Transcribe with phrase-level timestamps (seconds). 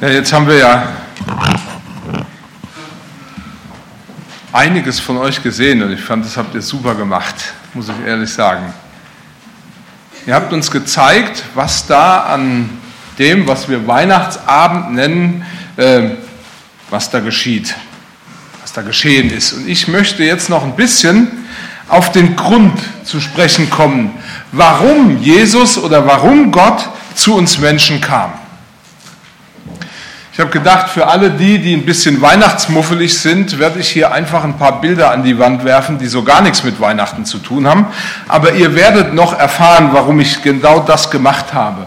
[0.00, 0.88] Ja, jetzt haben wir ja
[4.50, 7.34] einiges von euch gesehen und ich fand, das habt ihr super gemacht,
[7.74, 8.72] muss ich ehrlich sagen.
[10.26, 12.70] Ihr habt uns gezeigt, was da an
[13.18, 15.44] dem, was wir Weihnachtsabend nennen,
[15.76, 16.12] äh,
[16.88, 17.74] was da geschieht,
[18.62, 19.52] was da geschehen ist.
[19.52, 21.28] Und ich möchte jetzt noch ein bisschen
[21.88, 24.12] auf den Grund zu sprechen kommen,
[24.50, 28.32] warum Jesus oder warum Gott zu uns Menschen kam.
[30.32, 34.44] Ich habe gedacht, für alle die, die ein bisschen weihnachtsmuffelig sind, werde ich hier einfach
[34.44, 37.66] ein paar Bilder an die Wand werfen, die so gar nichts mit Weihnachten zu tun
[37.66, 37.86] haben.
[38.28, 41.86] Aber ihr werdet noch erfahren, warum ich genau das gemacht habe.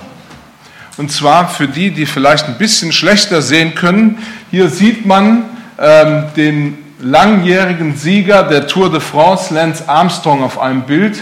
[0.97, 4.17] Und zwar für die, die vielleicht ein bisschen schlechter sehen können.
[4.51, 5.45] Hier sieht man
[5.79, 11.21] ähm, den langjährigen Sieger der Tour de France, Lance Armstrong, auf einem Bild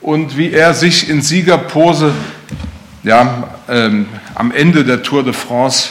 [0.00, 2.12] und wie er sich in Siegerpose
[3.02, 5.90] ja, ähm, am Ende der Tour de France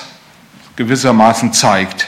[0.75, 2.07] gewissermaßen zeigt.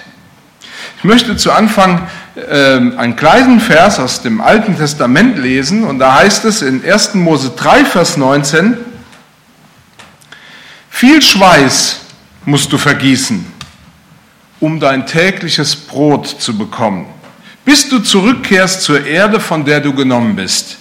[0.98, 6.16] Ich möchte zu Anfang äh, einen kleinen Vers aus dem Alten Testament lesen und da
[6.16, 7.16] heißt es in 1.
[7.16, 8.78] Mose 3, Vers 19,
[10.90, 12.00] viel Schweiß
[12.46, 13.46] musst du vergießen,
[14.60, 17.06] um dein tägliches Brot zu bekommen,
[17.66, 20.78] bis du zurückkehrst zur Erde, von der du genommen bist.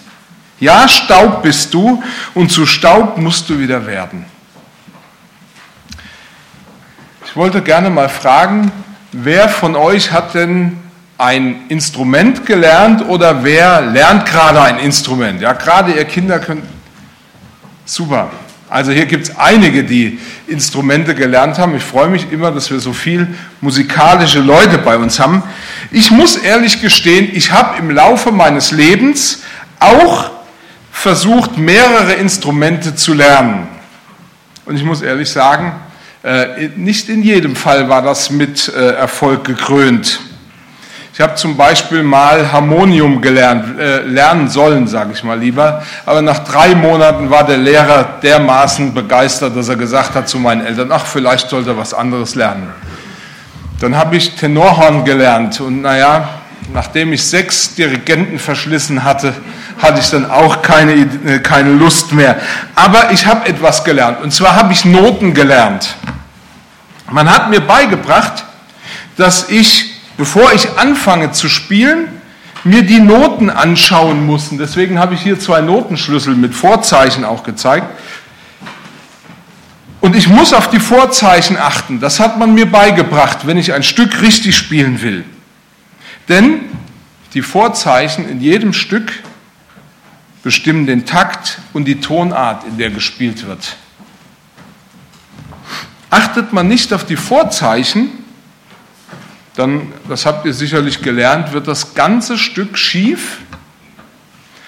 [0.61, 4.25] Ja, Staub bist du und zu Staub musst du wieder werden.
[7.35, 8.71] Ich wollte gerne mal fragen,
[9.11, 10.77] wer von euch hat denn
[11.19, 15.41] ein Instrument gelernt oder wer lernt gerade ein Instrument?
[15.41, 16.63] Ja, gerade ihr Kinder können.
[17.85, 18.31] Super.
[18.71, 21.75] Also hier gibt es einige, die Instrumente gelernt haben.
[21.75, 23.27] Ich freue mich immer, dass wir so viel
[23.61, 25.43] musikalische Leute bei uns haben.
[25.91, 29.43] Ich muss ehrlich gestehen, ich habe im Laufe meines Lebens
[29.81, 30.31] auch
[30.93, 33.67] versucht, mehrere Instrumente zu lernen.
[34.67, 35.73] Und ich muss ehrlich sagen,
[36.77, 40.21] nicht in jedem Fall war das mit äh, Erfolg gekrönt.
[41.13, 45.85] Ich habe zum Beispiel mal Harmonium gelernt, äh, lernen sollen, sage ich mal lieber.
[46.05, 50.67] Aber nach drei Monaten war der Lehrer dermaßen begeistert, dass er gesagt hat zu meinen
[50.67, 52.69] Eltern, ach, vielleicht sollte er was anderes lernen.
[53.79, 56.31] Dann habe ich Tenorhorn gelernt und naja,
[56.73, 59.35] nachdem ich sechs Dirigenten verschlissen hatte,
[59.81, 62.39] hatte ich dann auch keine, keine Lust mehr.
[62.75, 65.95] Aber ich habe etwas gelernt und zwar habe ich Noten gelernt.
[67.11, 68.45] Man hat mir beigebracht,
[69.17, 72.09] dass ich, bevor ich anfange zu spielen,
[72.65, 74.49] mir die Noten anschauen muss.
[74.51, 77.87] Deswegen habe ich hier zwei Notenschlüssel mit Vorzeichen auch gezeigt.
[80.01, 82.01] Und ich muss auf die Vorzeichen achten.
[82.01, 85.25] Das hat man mir beigebracht, wenn ich ein Stück richtig spielen will.
[86.29, 86.61] Denn
[87.35, 89.13] die Vorzeichen in jedem Stück
[90.43, 93.77] bestimmen den Takt und die Tonart, in der gespielt wird.
[96.15, 98.09] Achtet man nicht auf die Vorzeichen,
[99.57, 103.39] dann, das habt ihr sicherlich gelernt, wird das ganze Stück schief,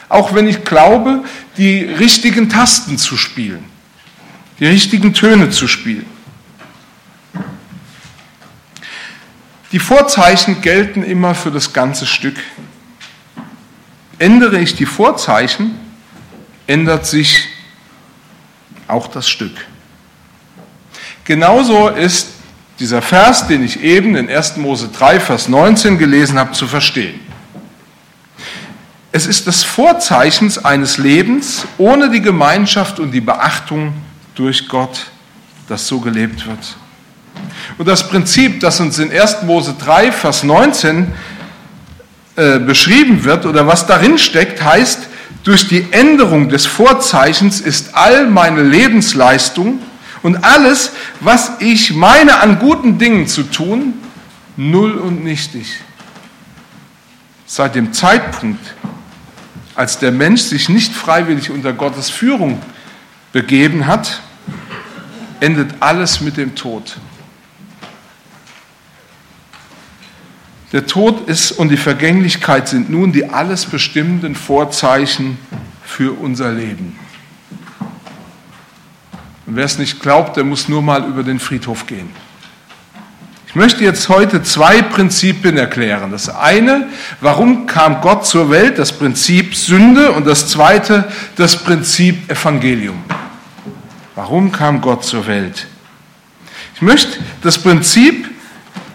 [0.08, 1.22] auch wenn ich glaube,
[1.56, 3.62] die richtigen Tasten zu spielen,
[4.58, 6.06] die richtigen Töne zu spielen.
[9.70, 12.38] Die Vorzeichen gelten immer für das ganze Stück.
[14.18, 15.78] Ändere ich die Vorzeichen,
[16.66, 17.44] ändert sich
[18.88, 19.54] auch das Stück.
[21.26, 22.28] Genauso ist
[22.78, 24.58] dieser Vers, den ich eben in 1.
[24.58, 27.18] Mose 3, Vers 19 gelesen habe, zu verstehen.
[29.10, 33.92] Es ist das Vorzeichen eines Lebens ohne die Gemeinschaft und die Beachtung
[34.36, 35.06] durch Gott,
[35.68, 36.76] das so gelebt wird.
[37.76, 39.42] Und das Prinzip, das uns in 1.
[39.42, 41.12] Mose 3, Vers 19
[42.36, 45.08] äh, beschrieben wird oder was darin steckt, heißt,
[45.42, 49.80] durch die Änderung des Vorzeichens ist all meine Lebensleistung
[50.22, 53.94] und alles, was ich meine an guten Dingen zu tun,
[54.56, 55.80] null und nichtig.
[57.46, 58.74] Seit dem Zeitpunkt,
[59.74, 62.60] als der Mensch sich nicht freiwillig unter Gottes Führung
[63.32, 64.20] begeben hat,
[65.40, 66.96] endet alles mit dem Tod.
[70.72, 75.38] Der Tod ist und die Vergänglichkeit sind nun die alles bestimmenden Vorzeichen
[75.84, 76.98] für unser Leben.
[79.46, 82.10] Und wer es nicht glaubt, der muss nur mal über den Friedhof gehen.
[83.46, 86.10] Ich möchte jetzt heute zwei Prinzipien erklären.
[86.10, 86.88] Das eine,
[87.20, 91.04] warum kam Gott zur Welt, das Prinzip Sünde und das zweite,
[91.36, 93.02] das Prinzip Evangelium.
[94.14, 95.66] Warum kam Gott zur Welt?
[96.74, 98.28] Ich möchte das Prinzip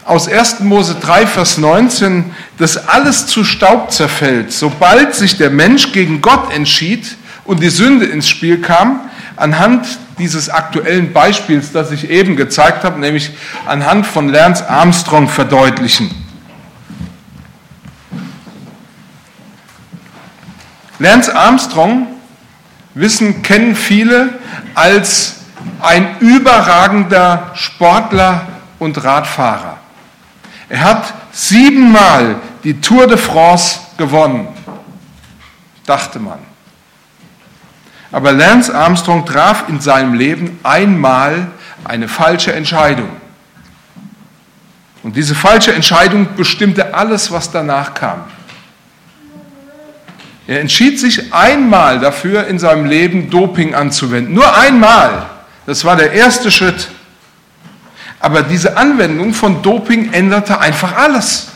[0.04, 0.60] aus 1.
[0.60, 2.26] Mose 3, Vers 19,
[2.58, 7.16] dass alles zu Staub zerfällt, sobald sich der Mensch gegen Gott entschied
[7.46, 9.00] und die Sünde ins Spiel kam,
[9.38, 9.88] anhand
[10.22, 13.32] dieses aktuellen Beispiels, das ich eben gezeigt habe, nämlich
[13.66, 16.12] anhand von Lance Armstrong verdeutlichen.
[21.00, 22.06] Lance Armstrong,
[22.94, 24.38] wissen, kennen viele
[24.76, 25.38] als
[25.82, 28.48] ein überragender Sportler
[28.78, 29.78] und Radfahrer.
[30.70, 34.50] Er hat siebenmal die Tour de France gewonnen,
[35.88, 36.51] dachte man.
[38.12, 41.48] Aber Lance Armstrong traf in seinem Leben einmal
[41.84, 43.10] eine falsche Entscheidung.
[45.04, 48.24] Und diese falsche Entscheidung bestimmte alles, was danach kam.
[50.48, 54.34] Er entschied sich einmal dafür, in seinem Leben Doping anzuwenden.
[54.34, 55.28] Nur einmal.
[55.66, 56.90] Das war der erste Schritt.
[58.20, 61.48] Aber diese Anwendung von Doping änderte einfach alles.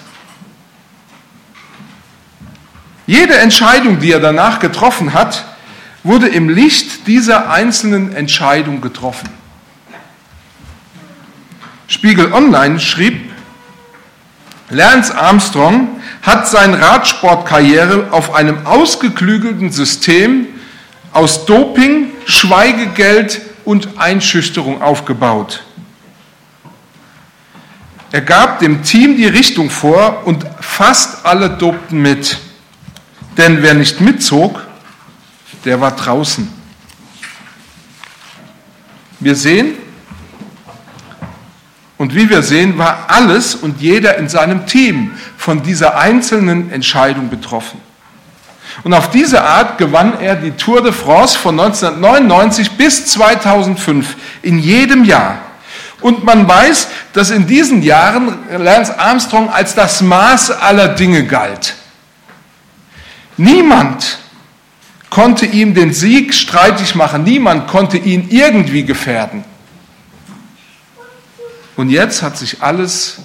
[3.05, 5.43] Jede Entscheidung, die er danach getroffen hat,
[6.05, 9.27] wurde im Licht dieser einzelnen Entscheidung getroffen.
[11.87, 13.31] Spiegel Online schrieb,
[14.69, 20.47] Lance Armstrong hat seine Radsportkarriere auf einem ausgeklügelten System
[21.11, 25.63] aus Doping, Schweigegeld und Einschüchterung aufgebaut.
[28.11, 32.37] Er gab dem Team die Richtung vor und fast alle dopten mit.
[33.37, 34.64] Denn wer nicht mitzog,
[35.65, 36.47] der war draußen.
[39.19, 39.75] Wir sehen,
[41.97, 47.29] und wie wir sehen, war alles und jeder in seinem Team von dieser einzelnen Entscheidung
[47.29, 47.79] betroffen.
[48.83, 54.59] Und auf diese Art gewann er die Tour de France von 1999 bis 2005 in
[54.59, 55.37] jedem Jahr.
[56.01, 61.75] Und man weiß, dass in diesen Jahren Lance Armstrong als das Maß aller Dinge galt.
[63.37, 64.19] Niemand
[65.15, 69.45] konnte ihm den Sieg streitig machen, niemand konnte ihn irgendwie gefährden.
[71.77, 73.19] Und jetzt hat sich alles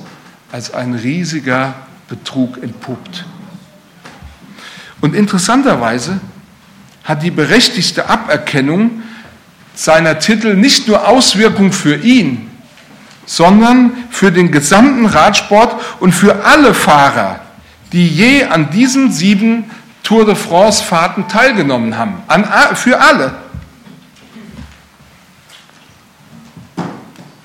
[0.52, 1.74] als ein riesiger
[2.08, 3.24] Betrug entpuppt.
[5.00, 6.20] Und interessanterweise
[7.02, 9.02] hat die berechtigte Aberkennung
[9.74, 12.52] seiner Titel nicht nur Auswirkungen für ihn,
[13.26, 17.40] sondern für den gesamten Radsport und für alle Fahrer,
[17.90, 19.64] die je an diesen sieben
[20.02, 22.22] Tour de France-Fahrten teilgenommen haben.
[22.26, 22.44] An,
[22.74, 23.34] für alle.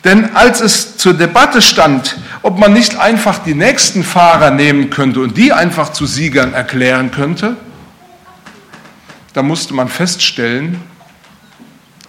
[0.04, 5.20] Denn als es zur Debatte stand, ob man nicht einfach die nächsten Fahrer nehmen könnte
[5.20, 7.58] und die einfach zu Siegern erklären könnte,
[9.34, 10.80] da musste man feststellen,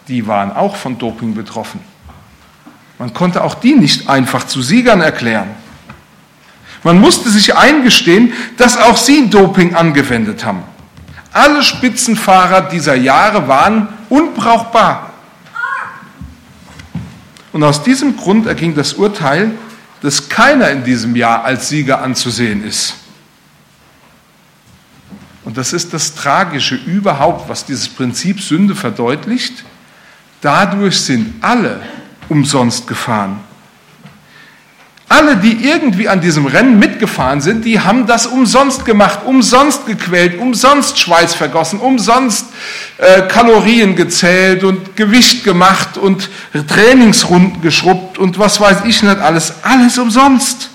[0.09, 1.81] die waren auch von Doping betroffen.
[2.99, 5.49] Man konnte auch die nicht einfach zu Siegern erklären.
[6.87, 10.63] Man musste sich eingestehen, dass auch sie Doping angewendet haben.
[11.33, 15.13] Alle Spitzenfahrer dieser Jahre waren unbrauchbar.
[17.53, 19.51] Und aus diesem Grund erging das Urteil,
[20.01, 22.95] dass keiner in diesem Jahr als Sieger anzusehen ist.
[25.45, 29.65] Und das ist das Tragische überhaupt, was dieses Prinzip Sünde verdeutlicht.
[30.41, 31.81] Dadurch sind alle
[32.29, 33.41] umsonst gefahren.
[35.27, 40.39] Alle, die irgendwie an diesem Rennen mitgefahren sind, die haben das umsonst gemacht, umsonst gequält,
[40.39, 42.47] umsonst Schweiß vergossen, umsonst
[42.99, 46.31] äh, Kalorien gezählt und Gewicht gemacht und
[46.69, 49.53] Trainingsrunden geschrubbt und was weiß ich nicht alles.
[49.65, 50.71] Alles umsonst.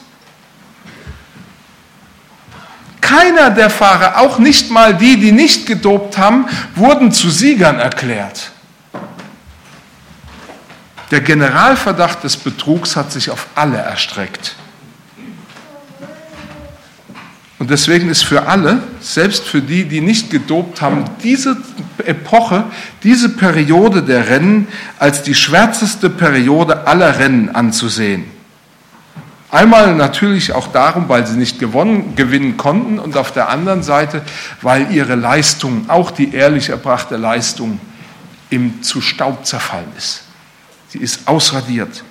[2.99, 6.45] Keiner der Fahrer, auch nicht mal die, die nicht gedopt haben,
[6.75, 8.50] wurden zu Siegern erklärt.
[11.11, 14.55] Der Generalverdacht des Betrugs hat sich auf alle erstreckt.
[17.59, 21.57] Und deswegen ist für alle, selbst für die, die nicht gedopt haben, diese
[22.05, 22.63] Epoche,
[23.03, 28.25] diese Periode der Rennen als die schwärzeste Periode aller Rennen anzusehen.
[29.51, 34.23] Einmal natürlich auch darum, weil sie nicht gewonnen, gewinnen konnten und auf der anderen Seite,
[34.61, 37.79] weil ihre Leistung, auch die ehrlich erbrachte Leistung,
[38.49, 40.23] im zu Staub zerfallen ist.
[40.91, 42.03] Sie ist ausradiert.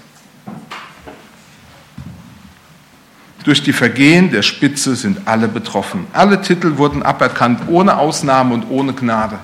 [3.44, 6.06] Durch die Vergehen der Spitze sind alle betroffen.
[6.14, 9.38] Alle Titel wurden aberkannt, ohne Ausnahme und ohne Gnade.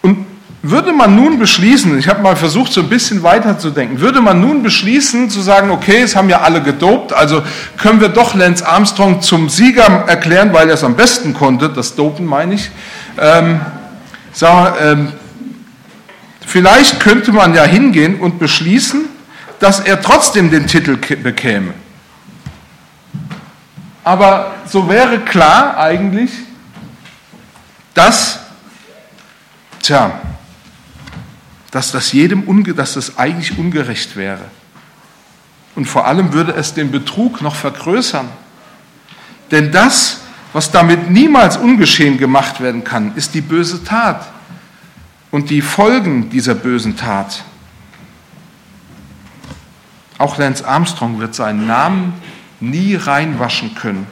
[0.00, 0.24] Und
[0.62, 4.62] würde man nun beschließen, ich habe mal versucht, so ein bisschen weiterzudenken, würde man nun
[4.62, 7.42] beschließen, zu sagen, okay, es haben ja alle gedopt, also
[7.76, 11.96] können wir doch Lance Armstrong zum Sieger erklären, weil er es am besten konnte, das
[11.96, 12.70] Dopen meine ich.
[13.18, 13.60] Ähm,
[14.32, 15.12] sag, ähm,
[16.48, 19.04] Vielleicht könnte man ja hingehen und beschließen,
[19.60, 21.74] dass er trotzdem den Titel bekäme.
[24.02, 26.30] Aber so wäre klar eigentlich,
[27.92, 28.40] dass
[29.82, 30.20] Tja,
[31.70, 34.44] dass das jedem, dass das eigentlich ungerecht wäre.
[35.74, 38.26] Und vor allem würde es den Betrug noch vergrößern.
[39.50, 40.20] Denn das,
[40.54, 44.26] was damit niemals ungeschehen gemacht werden kann, ist die böse Tat
[45.30, 47.44] und die Folgen dieser bösen Tat.
[50.18, 52.14] Auch Lance Armstrong wird seinen Namen
[52.60, 54.06] nie reinwaschen können.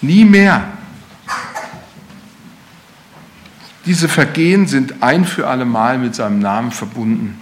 [0.00, 0.64] Nie mehr.
[3.84, 7.40] Diese Vergehen sind ein für alle Mal mit seinem Namen verbunden.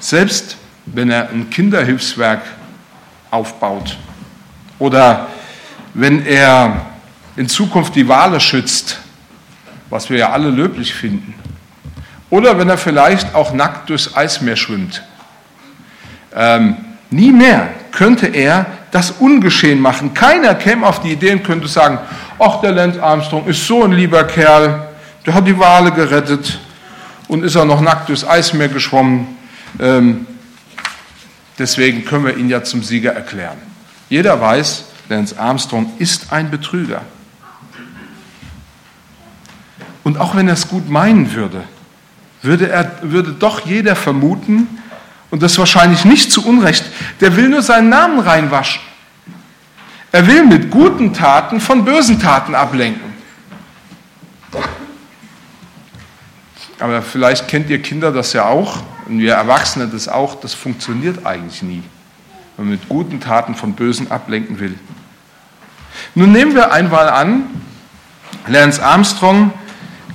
[0.00, 0.56] Selbst
[0.86, 2.42] wenn er ein Kinderhilfswerk
[3.30, 3.98] aufbaut
[4.78, 5.28] oder
[5.94, 6.86] wenn er
[7.36, 9.00] in Zukunft die Wale schützt,
[9.90, 11.34] was wir ja alle löblich finden,
[12.30, 15.02] oder wenn er vielleicht auch nackt durchs Eismeer schwimmt.
[16.34, 16.76] Ähm,
[17.10, 20.14] nie mehr könnte er das ungeschehen machen.
[20.14, 21.98] Keiner käme auf die Idee und könnte sagen,
[22.38, 24.88] ach, der Lance Armstrong ist so ein lieber Kerl,
[25.24, 26.58] der hat die Wale gerettet
[27.28, 29.36] und ist auch noch nackt durchs Eismeer geschwommen.
[29.80, 30.26] Ähm,
[31.58, 33.58] deswegen können wir ihn ja zum Sieger erklären.
[34.08, 37.02] Jeder weiß, Lance Armstrong ist ein Betrüger.
[40.04, 41.64] Und auch wenn er es gut meinen würde,
[42.46, 44.68] würde, er, würde doch jeder vermuten,
[45.30, 46.84] und das wahrscheinlich nicht zu Unrecht,
[47.20, 48.80] der will nur seinen Namen reinwaschen.
[50.12, 53.12] Er will mit guten Taten von bösen Taten ablenken.
[56.78, 61.26] Aber vielleicht kennt ihr Kinder das ja auch und wir Erwachsene das auch, das funktioniert
[61.26, 61.82] eigentlich nie,
[62.56, 64.78] wenn man mit guten Taten von bösen ablenken will.
[66.14, 67.44] Nun nehmen wir einmal an,
[68.46, 69.52] Lance Armstrong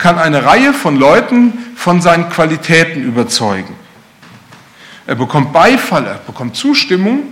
[0.01, 3.75] kann eine Reihe von Leuten von seinen Qualitäten überzeugen.
[5.05, 7.25] Er bekommt Beifall, er bekommt Zustimmung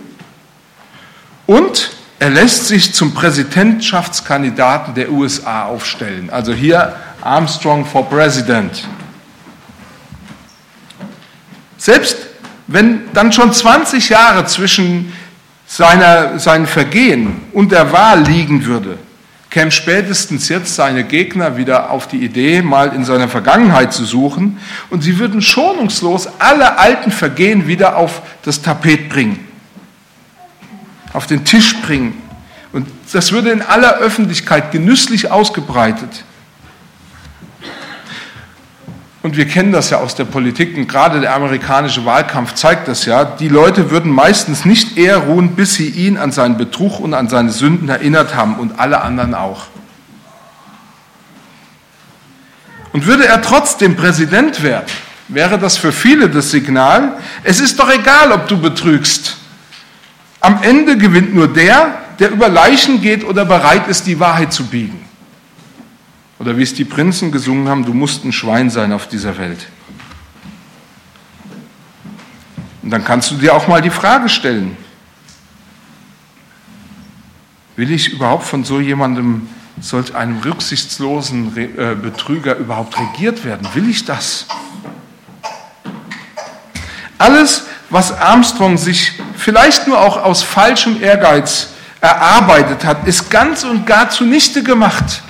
[1.47, 6.29] und er lässt sich zum Präsidentschaftskandidaten der USA aufstellen.
[6.29, 8.88] Also hier Armstrong for President.
[11.77, 12.17] Selbst
[12.67, 15.11] wenn dann schon 20 Jahre zwischen
[15.65, 18.99] seiner, seinen Vergehen und der Wahl liegen würde,
[19.50, 24.60] kämen spätestens jetzt seine Gegner wieder auf die Idee, mal in seiner Vergangenheit zu suchen
[24.89, 29.48] und sie würden schonungslos alle alten Vergehen wieder auf das Tapet bringen,
[31.13, 32.22] auf den Tisch bringen.
[32.72, 36.24] Und das würde in aller Öffentlichkeit genüsslich ausgebreitet.
[39.21, 43.05] Und wir kennen das ja aus der Politik und gerade der amerikanische Wahlkampf zeigt das
[43.05, 43.25] ja.
[43.25, 47.27] Die Leute würden meistens nicht eher ruhen, bis sie ihn an seinen Betrug und an
[47.27, 49.67] seine Sünden erinnert haben und alle anderen auch.
[52.93, 54.88] Und würde er trotzdem Präsident werden,
[55.27, 59.35] wäre das für viele das Signal, es ist doch egal, ob du betrügst.
[60.39, 64.65] Am Ende gewinnt nur der, der über Leichen geht oder bereit ist, die Wahrheit zu
[64.65, 65.08] biegen.
[66.39, 69.67] Oder wie es die Prinzen gesungen haben, du musst ein Schwein sein auf dieser Welt.
[72.81, 74.77] Und dann kannst du dir auch mal die Frage stellen,
[77.75, 79.50] will ich überhaupt von so jemandem,
[79.81, 83.67] solch einem rücksichtslosen äh, Betrüger überhaupt regiert werden?
[83.74, 84.46] Will ich das?
[87.17, 91.69] Alles, was Armstrong sich vielleicht nur auch aus falschem Ehrgeiz
[92.01, 95.22] erarbeitet hat, ist ganz und gar zunichte gemacht.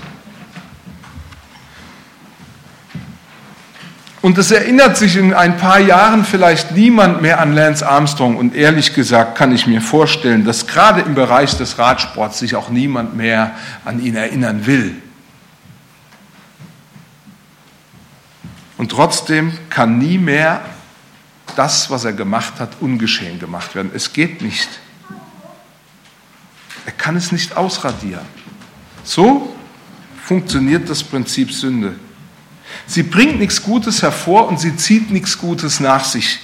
[4.21, 8.35] Und es erinnert sich in ein paar Jahren vielleicht niemand mehr an Lance Armstrong.
[8.35, 12.69] Und ehrlich gesagt kann ich mir vorstellen, dass gerade im Bereich des Radsports sich auch
[12.69, 14.95] niemand mehr an ihn erinnern will.
[18.77, 20.61] Und trotzdem kann nie mehr
[21.55, 23.91] das, was er gemacht hat, ungeschehen gemacht werden.
[23.93, 24.69] Es geht nicht.
[26.85, 28.25] Er kann es nicht ausradieren.
[29.03, 29.55] So
[30.23, 31.95] funktioniert das Prinzip Sünde.
[32.87, 36.39] Sie bringt nichts Gutes hervor und sie zieht nichts Gutes nach sich.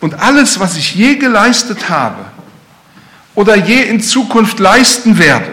[0.00, 2.26] Und alles, was ich je geleistet habe
[3.34, 5.52] oder je in Zukunft leisten werde,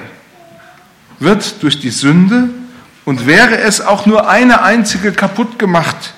[1.19, 2.49] wird durch die Sünde
[3.05, 6.13] und wäre es auch nur eine einzige kaputt gemacht.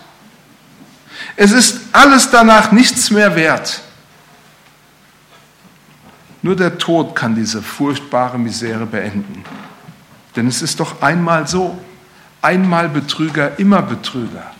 [1.35, 3.81] Es ist alles danach nichts mehr wert.
[6.41, 9.43] Nur der Tod kann diese furchtbare Misere beenden.
[10.35, 11.79] Denn es ist doch einmal so,
[12.41, 14.51] einmal Betrüger, immer Betrüger.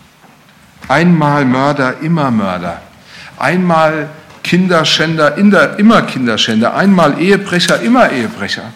[0.88, 2.80] Einmal Mörder, immer Mörder.
[3.38, 4.08] Einmal
[4.42, 6.74] Kinderschänder, immer Kinderschänder.
[6.74, 8.72] Einmal Ehebrecher, immer Ehebrecher.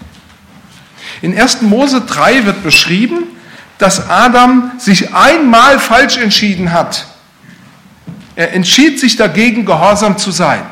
[1.23, 1.63] In 1.
[1.63, 3.25] Mose 3 wird beschrieben,
[3.79, 7.07] dass Adam sich einmal falsch entschieden hat.
[8.37, 10.63] Er entschied sich dagegen, gehorsam zu sein.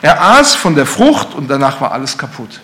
[0.00, 2.60] Er aß von der Frucht und danach war alles kaputt.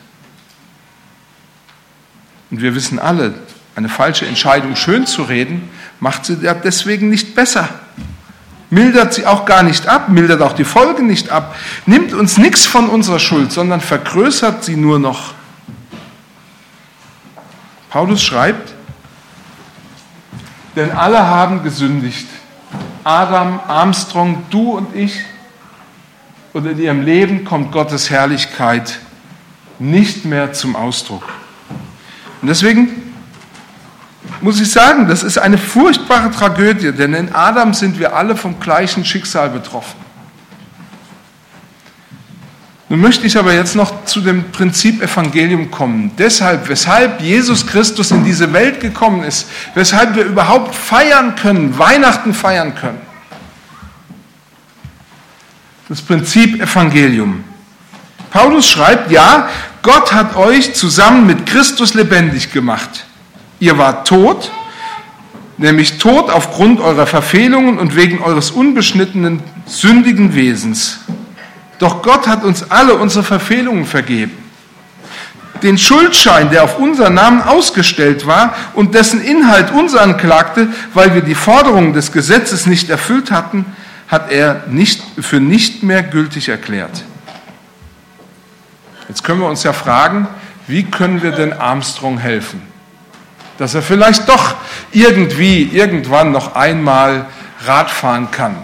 [2.50, 3.34] Und wir wissen alle,
[3.76, 5.68] eine falsche Entscheidung schön zu reden,
[6.00, 7.68] macht sie deswegen nicht besser.
[8.70, 12.66] Mildert sie auch gar nicht ab, mildert auch die Folgen nicht ab, nimmt uns nichts
[12.66, 15.34] von unserer Schuld, sondern vergrößert sie nur noch.
[17.90, 18.72] Paulus schreibt,
[20.76, 22.26] denn alle haben gesündigt.
[23.02, 25.20] Adam, Armstrong, du und ich.
[26.52, 29.00] Und in ihrem Leben kommt Gottes Herrlichkeit
[29.78, 31.24] nicht mehr zum Ausdruck.
[32.42, 33.12] Und deswegen
[34.40, 38.58] muss ich sagen, das ist eine furchtbare Tragödie, denn in Adam sind wir alle vom
[38.60, 39.98] gleichen Schicksal betroffen.
[42.88, 46.10] Nun möchte ich aber jetzt noch zu dem Prinzip Evangelium kommen.
[46.18, 52.34] Deshalb, weshalb Jesus Christus in diese Welt gekommen ist, weshalb wir überhaupt feiern können, Weihnachten
[52.34, 52.98] feiern können.
[55.88, 57.44] Das Prinzip Evangelium.
[58.32, 59.48] Paulus schreibt, ja,
[59.82, 63.06] Gott hat euch zusammen mit Christus lebendig gemacht.
[63.60, 64.50] Ihr wart tot,
[65.56, 71.00] nämlich tot aufgrund eurer Verfehlungen und wegen eures unbeschnittenen, sündigen Wesens.
[71.78, 74.32] Doch Gott hat uns alle unsere Verfehlungen vergeben.
[75.62, 81.22] Den Schuldschein, der auf unseren Namen ausgestellt war und dessen Inhalt uns anklagte, weil wir
[81.22, 83.64] die Forderungen des Gesetzes nicht erfüllt hatten,
[84.08, 87.04] hat er nicht, für nicht mehr gültig erklärt.
[89.10, 90.28] Jetzt können wir uns ja fragen,
[90.68, 92.70] wie können wir denn Armstrong helfen?
[93.60, 94.54] dass er vielleicht doch
[94.90, 97.26] irgendwie, irgendwann noch einmal
[97.66, 98.56] Radfahren kann.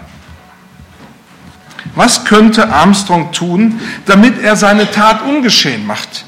[1.93, 6.25] Was könnte Armstrong tun, damit er seine Tat ungeschehen macht?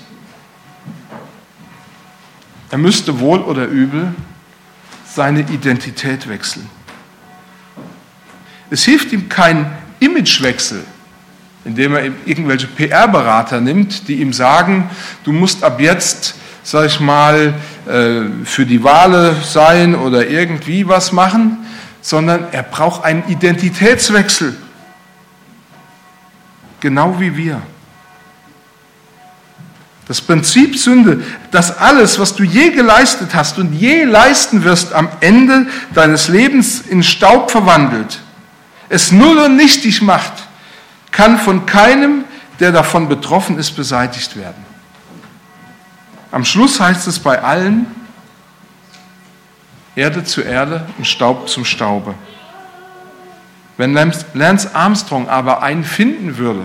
[2.70, 4.14] Er müsste wohl oder übel
[5.16, 6.70] seine Identität wechseln.
[8.70, 9.66] Es hilft ihm kein
[10.00, 10.84] Imagewechsel,
[11.66, 14.90] indem er irgendwelche PR-Berater nimmt, die ihm sagen,
[15.24, 16.36] du musst ab jetzt
[16.70, 17.56] sag ich mal,
[17.88, 21.58] äh, für die Wale sein oder irgendwie was machen,
[22.02, 24.56] sondern er braucht einen Identitätswechsel.
[26.80, 27.62] Genau wie wir.
[30.08, 35.08] Das Prinzip Sünde, dass alles, was du je geleistet hast und je leisten wirst, am
[35.20, 38.20] Ende deines Lebens in Staub verwandelt,
[38.90, 40.39] es null und nichtig macht,
[41.20, 42.24] kann von keinem,
[42.62, 44.66] der davon betroffen ist, beseitigt werden.
[46.32, 47.88] Am Schluss heißt es bei allen,
[49.98, 52.16] Erde zu Erde und Staub zum Staube.
[53.76, 53.94] Wenn
[54.34, 56.64] Lance Armstrong aber einen finden würde,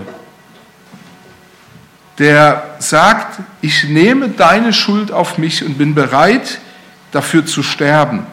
[2.17, 6.59] der sagt, ich nehme deine Schuld auf mich und bin bereit,
[7.11, 8.25] dafür zu sterben,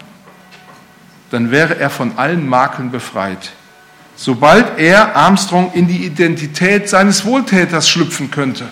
[1.32, 3.50] dann wäre er von allen Makeln befreit.
[4.22, 8.68] Sobald er, Armstrong, in die Identität seines Wohltäters schlüpfen könnte.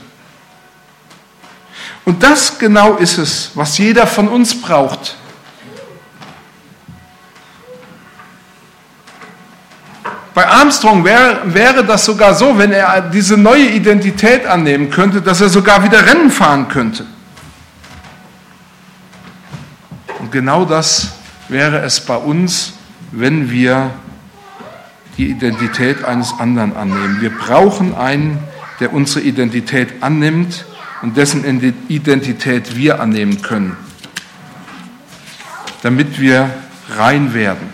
[2.05, 5.17] Und das genau ist es, was jeder von uns braucht.
[10.35, 15.41] Bei Armstrong wäre, wäre das sogar so, wenn er diese neue Identität annehmen könnte, dass
[15.41, 17.05] er sogar wieder Rennen fahren könnte.
[20.21, 21.09] Und genau das
[21.49, 22.75] wäre es bei uns,
[23.11, 23.91] wenn wir
[25.17, 27.21] die Identität eines anderen annehmen.
[27.21, 28.39] Wir brauchen einen,
[28.81, 30.65] der unsere Identität annimmt
[31.03, 31.45] und dessen
[31.89, 33.77] Identität wir annehmen können,
[35.83, 36.51] damit wir
[36.97, 37.69] rein werden.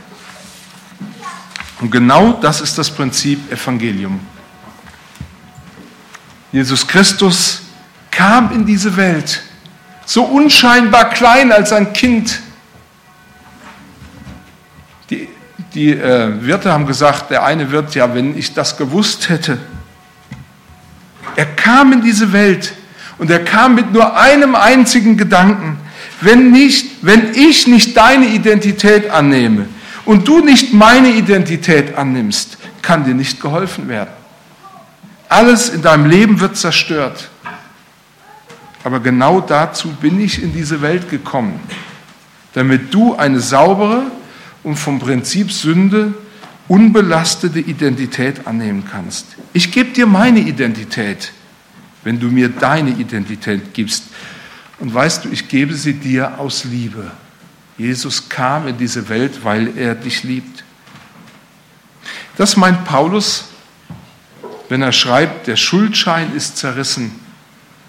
[1.81, 4.21] Und genau das ist das Prinzip Evangelium.
[6.53, 7.63] Jesus Christus
[8.11, 9.43] kam in diese Welt,
[10.07, 12.41] so unscheinbar klein als ein Kind.
[15.77, 19.59] Die, äh, Wirte haben gesagt, der eine Wirt, ja, wenn ich das gewusst hätte.
[21.37, 22.73] Er kam in diese Welt
[23.19, 25.79] und er kam mit nur einem einzigen Gedanken.
[26.23, 29.69] Wenn, nicht, wenn ich nicht deine Identität annehme
[30.07, 34.15] und du nicht meine Identität annimmst, kann dir nicht geholfen werden.
[35.29, 37.29] Alles in deinem Leben wird zerstört.
[38.83, 41.61] Aber genau dazu bin ich in diese Welt gekommen,
[42.55, 44.05] damit du eine saubere
[44.67, 46.13] und vom Prinzip Sünde
[46.69, 49.27] unbelastete Identität annehmen kannst.
[49.55, 51.33] Ich gebe dir meine Identität
[52.07, 54.05] wenn du mir deine Identität gibst.
[54.79, 57.11] Und weißt du, ich gebe sie dir aus Liebe.
[57.77, 60.63] Jesus kam in diese Welt, weil er dich liebt.
[62.37, 63.47] Das meint Paulus,
[64.69, 67.11] wenn er schreibt, der Schuldschein ist zerrissen,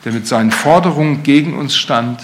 [0.04, 2.20] der mit seinen Forderungen gegen uns stand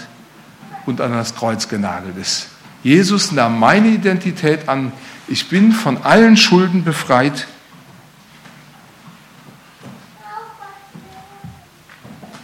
[0.87, 2.47] und an das Kreuz genagelt ist.
[2.83, 4.91] Jesus nahm meine Identität an.
[5.27, 7.47] Ich bin von allen Schulden befreit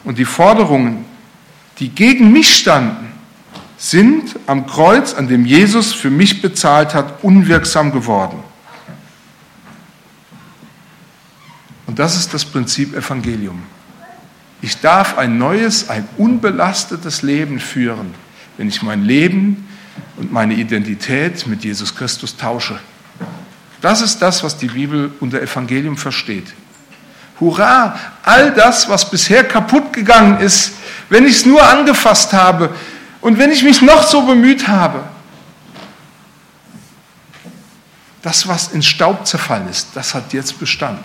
[0.09, 1.05] Und die Forderungen,
[1.77, 3.11] die gegen mich standen,
[3.77, 8.39] sind am Kreuz, an dem Jesus für mich bezahlt hat, unwirksam geworden.
[11.85, 13.61] Und das ist das Prinzip Evangelium.
[14.63, 18.15] Ich darf ein neues, ein unbelastetes Leben führen,
[18.57, 19.68] wenn ich mein Leben
[20.17, 22.79] und meine Identität mit Jesus Christus tausche.
[23.81, 26.53] Das ist das, was die Bibel unter Evangelium versteht.
[27.39, 30.73] Hurra, all das, was bisher kaputt gegangen ist,
[31.09, 32.75] wenn ich es nur angefasst habe
[33.21, 35.03] und wenn ich mich noch so bemüht habe,
[38.21, 40.99] das, was in Staub zerfallen ist, das hat jetzt Bestand,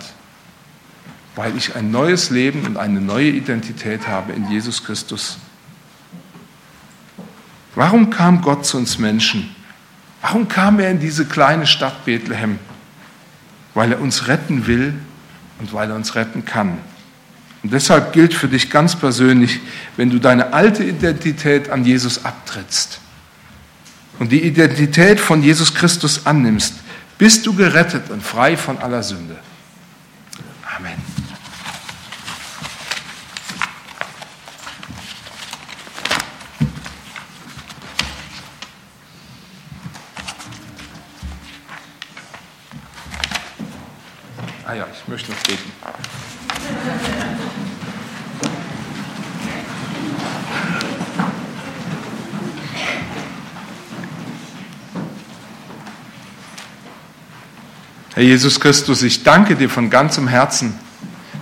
[1.37, 5.39] weil ich ein neues Leben und eine neue Identität habe in Jesus Christus.
[7.75, 9.55] Warum kam Gott zu uns Menschen?
[10.23, 12.59] Warum kam er in diese kleine Stadt Bethlehem?
[13.75, 14.95] Weil er uns retten will
[15.59, 16.79] und weil er uns retten kann.
[17.63, 19.61] Und deshalb gilt für dich ganz persönlich,
[19.97, 23.01] wenn du deine alte Identität an Jesus abtrittst
[24.19, 26.75] und die Identität von Jesus Christus annimmst,
[27.19, 29.37] bist du gerettet und frei von aller Sünde.
[45.15, 45.71] Möchte noch beten.
[58.15, 60.75] Herr Jesus Christus, ich danke dir von ganzem Herzen,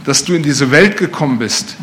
[0.04, 1.76] dass du in diese Welt gekommen bist,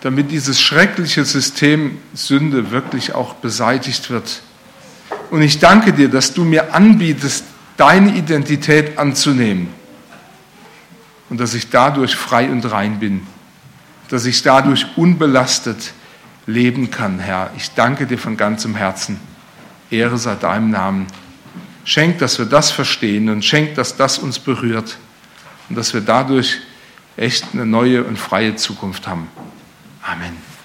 [0.00, 4.40] damit dieses schreckliche System Sünde wirklich auch beseitigt wird.
[5.30, 7.44] Und ich danke dir, dass du mir anbietest,
[7.76, 9.68] deine Identität anzunehmen
[11.28, 13.26] und dass ich dadurch frei und rein bin,
[14.08, 15.92] dass ich dadurch unbelastet
[16.46, 17.50] leben kann, Herr.
[17.56, 19.18] Ich danke dir von ganzem Herzen.
[19.90, 21.06] Ehre sei deinem Namen.
[21.84, 24.98] Schenk, dass wir das verstehen und schenk, dass das uns berührt
[25.68, 26.58] und dass wir dadurch
[27.16, 29.28] echt eine neue und freie Zukunft haben.
[30.02, 30.55] Amen.